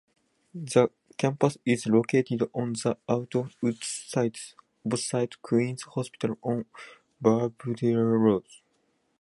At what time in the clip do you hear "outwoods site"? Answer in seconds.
3.07-4.55